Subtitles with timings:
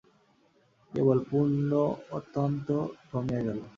[0.93, 1.71] কেবল পূর্ণ
[2.17, 2.67] অত্যন্ত
[3.09, 3.59] দমিয়া গেল।